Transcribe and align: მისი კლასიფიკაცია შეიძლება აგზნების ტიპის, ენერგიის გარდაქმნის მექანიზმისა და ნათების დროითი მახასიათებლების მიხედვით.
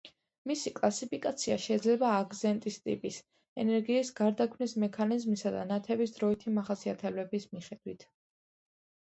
მისი 0.51 0.71
კლასიფიკაცია 0.77 1.57
შეიძლება 1.65 2.13
აგზნების 2.21 2.79
ტიპის, 2.85 3.19
ენერგიის 3.65 4.11
გარდაქმნის 4.21 4.75
მექანიზმისა 4.85 5.53
და 5.59 5.63
ნათების 5.75 6.17
დროითი 6.19 6.57
მახასიათებლების 6.57 7.49
მიხედვით. 7.55 8.09